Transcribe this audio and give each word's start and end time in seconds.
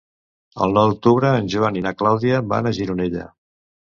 El 0.67 0.71
nou 0.77 0.87
d'octubre 0.93 1.33
en 1.41 1.51
Joan 1.55 1.77
i 1.81 1.85
na 1.87 1.93
Clàudia 1.99 2.39
van 2.53 2.69
a 2.71 2.75
Gironella. 2.81 3.29